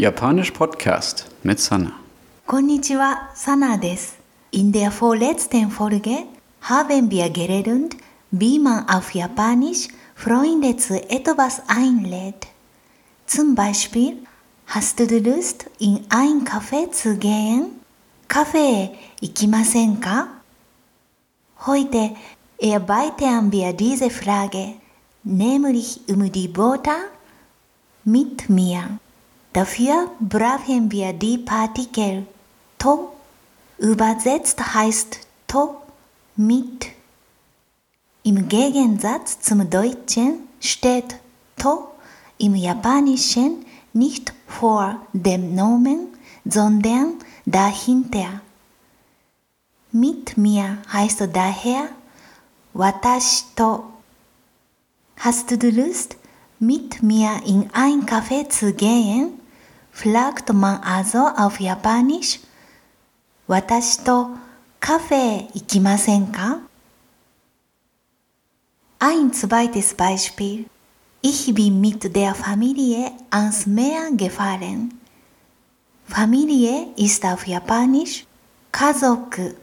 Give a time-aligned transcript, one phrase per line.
[0.00, 1.92] Japanisch Podcast mit Sana.
[2.46, 4.14] Konnichiwa, Sana des.
[4.50, 6.24] In der vorletzten Folge
[6.62, 7.96] haben wir geredet,
[8.30, 12.46] wie man auf Japanisch Freunde zu etwas einlädt.
[13.26, 14.16] Zum Beispiel,
[14.68, 17.66] hast du Lust, in ein Café zu gehen?
[18.26, 20.28] Kaffee, ikimasen ka?
[21.66, 22.16] Heute
[22.56, 24.76] erweitern wir diese Frage,
[25.24, 27.00] nämlich um die Wörter
[28.04, 28.98] mit mir.
[29.52, 32.26] Dafür brauchen wir die Partikel
[32.78, 33.12] to.
[33.78, 35.18] Übersetzt heißt
[35.48, 35.76] to
[36.36, 36.86] mit.
[38.22, 41.16] Im Gegensatz zum Deutschen steht
[41.56, 41.88] to
[42.38, 46.08] im Japanischen nicht vor dem Nomen,
[46.44, 48.40] sondern dahinter.
[49.90, 51.88] Mit mir heißt daher
[52.72, 53.84] watashi to.
[55.16, 56.16] Hast du Lust,
[56.60, 59.39] mit mir in ein Café zu gehen?
[59.92, 62.40] Fragt man also auf Japanisch
[63.46, 64.28] 私と
[64.78, 66.60] カフェ行きませんか
[69.02, 70.66] Ein zweites Beispiel.
[71.22, 75.00] Ich bin mit der Familie ans Meer gefahren.
[76.04, 78.26] Familie ist auf Japanisch
[78.70, 79.56] 家族。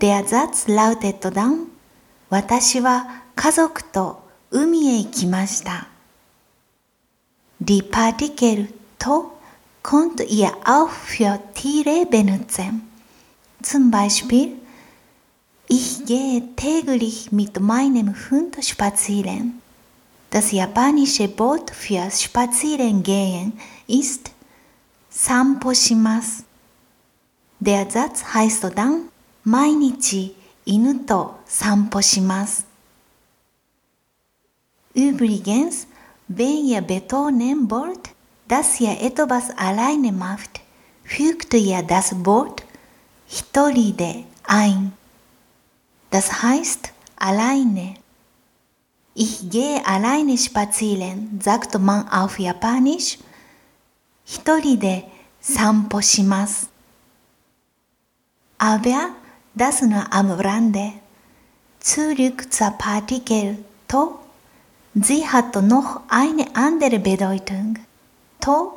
[0.00, 1.66] Der Satz lautet dann
[2.30, 5.88] 私は家族と海へ行きました。
[7.62, 9.31] Die Partikel to
[9.83, 12.81] könnt ihr auch für Tiere benutzen.
[13.61, 14.53] Zum Beispiel,
[15.67, 19.61] ich gehe täglich mit meinem Hund spazieren.
[20.29, 23.53] Das japanische Wort für Spazierengehen
[23.87, 24.31] ist
[25.15, 26.43] 散歩します。
[27.61, 29.09] Der Satz heißt dann
[29.45, 32.65] 毎日犬と散歩します。
[34.93, 35.87] Übrigens,
[36.27, 38.09] wenn ihr betonen wollt,
[38.50, 40.60] dass ihr etwas alleine macht,
[41.04, 42.64] fügt ihr das Wort
[43.26, 44.92] hitoride ein.
[46.10, 47.94] Das heißt alleine.
[49.14, 53.18] Ich gehe alleine spazieren, sagt man auf Japanisch.
[54.24, 55.04] Hitoride
[55.40, 56.00] sanpo.
[58.58, 59.10] Aber
[59.54, 60.92] das nur am Rande.
[61.78, 64.18] Zurück zur Partikel to.
[64.94, 67.78] Sie hat noch eine andere Bedeutung.
[68.41, 68.73] To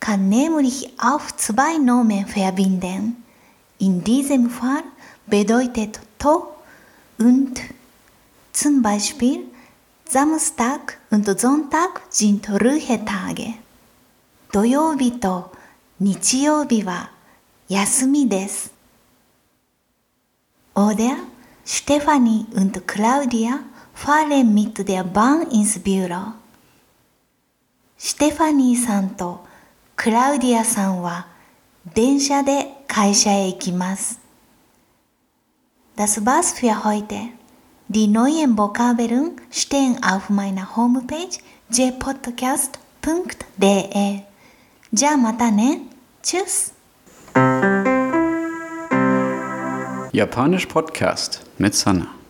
[0.00, 3.22] kann nämlich auf zwei Nomen verbinden.
[3.78, 4.84] In diesem Fall
[5.26, 6.46] bedeutet to
[7.18, 7.60] und.
[8.52, 9.44] Zum Beispiel
[10.08, 13.54] Samstag und Sonntag sind Ruhetage.
[14.50, 15.52] 土曜日と
[16.00, 17.10] 日曜日は
[17.68, 18.72] 休みです。
[20.74, 21.18] Oder
[21.66, 23.60] Stefanie und Claudia
[23.94, 26.32] fahren mit der Bahn ins Büro.
[28.05, 29.45] ステファニーさんと
[29.95, 31.27] クラウディアさんは
[31.93, 34.19] 電車で会社へ行きます。
[35.95, 37.29] Das war's für heute.
[37.89, 41.39] Die neuen Vokabeln stehen auf meiner Homepage
[41.71, 42.73] jpodcast.de.
[44.91, 45.83] じゃあまたね。
[46.21, 46.73] Tschüss.
[50.11, 52.22] Japanisch Podcast mit Sana.